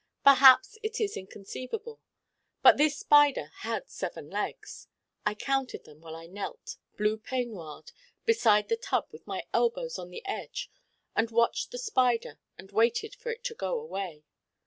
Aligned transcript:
Perhaps 0.23 0.79
it 0.81 0.99
is 0.99 1.15
inconceivable. 1.15 2.01
But 2.63 2.77
this 2.77 2.97
Spider 2.97 3.51
had 3.59 3.87
seven 3.87 4.31
legs. 4.31 4.87
I 5.27 5.35
counted 5.35 5.83
them 5.83 6.01
while 6.01 6.15
I 6.15 6.25
knelt, 6.25 6.77
blue 6.97 7.19
peignoired, 7.19 7.91
beside 8.25 8.67
the 8.69 8.77
tub 8.77 9.05
with 9.11 9.27
my 9.27 9.43
elbows 9.53 9.99
on 9.99 10.09
the 10.09 10.25
edge 10.25 10.71
and 11.15 11.29
watched 11.29 11.69
the 11.69 11.77
Spider 11.77 12.39
and 12.57 12.71
waited 12.71 13.13
for 13.13 13.29
it 13.29 13.43
to 13.43 13.53
go 13.53 13.79
away. 13.79 14.23